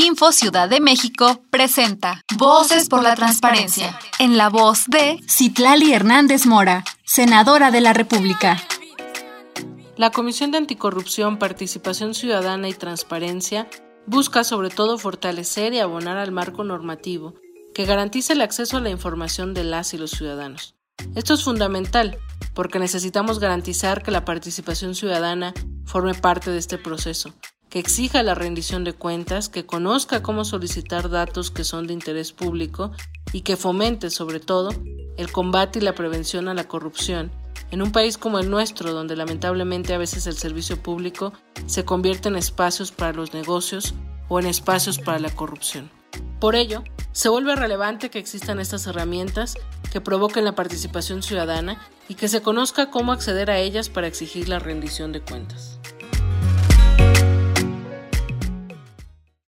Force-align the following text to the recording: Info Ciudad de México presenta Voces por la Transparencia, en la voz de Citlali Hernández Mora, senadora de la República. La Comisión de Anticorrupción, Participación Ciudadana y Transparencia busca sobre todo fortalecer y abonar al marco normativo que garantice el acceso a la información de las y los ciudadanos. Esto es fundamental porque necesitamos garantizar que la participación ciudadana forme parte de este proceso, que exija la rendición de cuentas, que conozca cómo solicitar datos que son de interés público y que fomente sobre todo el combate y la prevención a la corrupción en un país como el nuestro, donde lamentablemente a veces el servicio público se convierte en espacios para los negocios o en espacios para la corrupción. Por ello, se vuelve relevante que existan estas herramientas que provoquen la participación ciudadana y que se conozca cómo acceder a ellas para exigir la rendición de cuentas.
Info 0.00 0.30
Ciudad 0.30 0.68
de 0.68 0.80
México 0.80 1.42
presenta 1.50 2.22
Voces 2.36 2.88
por 2.88 3.02
la 3.02 3.16
Transparencia, 3.16 3.98
en 4.20 4.36
la 4.36 4.48
voz 4.48 4.84
de 4.86 5.18
Citlali 5.28 5.92
Hernández 5.92 6.46
Mora, 6.46 6.84
senadora 7.04 7.72
de 7.72 7.80
la 7.80 7.92
República. 7.92 8.62
La 9.96 10.12
Comisión 10.12 10.52
de 10.52 10.58
Anticorrupción, 10.58 11.36
Participación 11.40 12.14
Ciudadana 12.14 12.68
y 12.68 12.74
Transparencia 12.74 13.68
busca 14.06 14.44
sobre 14.44 14.70
todo 14.70 14.98
fortalecer 14.98 15.74
y 15.74 15.80
abonar 15.80 16.16
al 16.16 16.30
marco 16.30 16.62
normativo 16.62 17.34
que 17.74 17.84
garantice 17.84 18.34
el 18.34 18.42
acceso 18.42 18.76
a 18.76 18.80
la 18.80 18.90
información 18.90 19.52
de 19.52 19.64
las 19.64 19.94
y 19.94 19.98
los 19.98 20.12
ciudadanos. 20.12 20.76
Esto 21.16 21.34
es 21.34 21.42
fundamental 21.42 22.18
porque 22.54 22.78
necesitamos 22.78 23.40
garantizar 23.40 24.04
que 24.04 24.12
la 24.12 24.24
participación 24.24 24.94
ciudadana 24.94 25.54
forme 25.86 26.14
parte 26.14 26.52
de 26.52 26.58
este 26.58 26.78
proceso, 26.78 27.34
que 27.70 27.78
exija 27.78 28.22
la 28.22 28.34
rendición 28.34 28.84
de 28.84 28.92
cuentas, 28.92 29.48
que 29.48 29.66
conozca 29.66 30.22
cómo 30.22 30.44
solicitar 30.44 31.10
datos 31.10 31.50
que 31.50 31.64
son 31.64 31.86
de 31.86 31.94
interés 31.94 32.32
público 32.32 32.92
y 33.32 33.42
que 33.42 33.56
fomente 33.56 34.10
sobre 34.10 34.40
todo 34.40 34.70
el 35.16 35.30
combate 35.32 35.78
y 35.78 35.82
la 35.82 35.94
prevención 35.94 36.48
a 36.48 36.54
la 36.54 36.68
corrupción 36.68 37.30
en 37.70 37.82
un 37.82 37.92
país 37.92 38.16
como 38.16 38.38
el 38.38 38.50
nuestro, 38.50 38.92
donde 38.92 39.16
lamentablemente 39.16 39.94
a 39.94 39.98
veces 39.98 40.26
el 40.26 40.36
servicio 40.36 40.82
público 40.82 41.32
se 41.66 41.84
convierte 41.84 42.28
en 42.28 42.36
espacios 42.36 42.92
para 42.92 43.12
los 43.12 43.34
negocios 43.34 43.94
o 44.28 44.40
en 44.40 44.46
espacios 44.46 44.98
para 44.98 45.18
la 45.18 45.30
corrupción. 45.30 45.90
Por 46.40 46.54
ello, 46.54 46.84
se 47.12 47.28
vuelve 47.28 47.56
relevante 47.56 48.10
que 48.10 48.18
existan 48.18 48.60
estas 48.60 48.86
herramientas 48.86 49.56
que 49.92 50.00
provoquen 50.00 50.44
la 50.44 50.54
participación 50.54 51.22
ciudadana 51.22 51.80
y 52.08 52.14
que 52.14 52.28
se 52.28 52.42
conozca 52.42 52.90
cómo 52.90 53.12
acceder 53.12 53.50
a 53.50 53.58
ellas 53.58 53.88
para 53.88 54.06
exigir 54.06 54.48
la 54.48 54.58
rendición 54.58 55.12
de 55.12 55.20
cuentas. 55.20 55.77